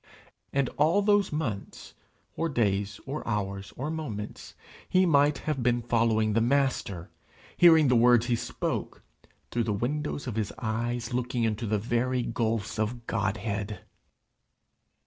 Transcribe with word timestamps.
And 0.51 0.67
all 0.77 1.03
those 1.03 1.31
months, 1.31 1.93
or 2.35 2.49
days, 2.49 2.99
or 3.05 3.21
hours, 3.27 3.71
or 3.77 3.91
moments, 3.91 4.55
he 4.89 5.05
might 5.05 5.37
have 5.37 5.61
been 5.61 5.83
following 5.83 6.33
the 6.33 6.41
Master, 6.41 7.11
hearing 7.55 7.87
the 7.87 7.95
words 7.95 8.25
he 8.25 8.35
spoke, 8.35 9.03
through 9.51 9.65
the 9.65 9.73
windows 9.73 10.25
of 10.25 10.37
his 10.37 10.51
eyes 10.57 11.13
looking 11.13 11.43
into 11.43 11.67
the 11.67 11.77
very 11.77 12.23
gulfs 12.23 12.79
of 12.79 13.05
Godhead! 13.05 13.81